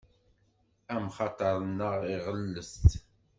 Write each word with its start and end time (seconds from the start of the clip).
Amxaṭer-nneɣ 0.93 1.95
iɣellet. 2.13 2.73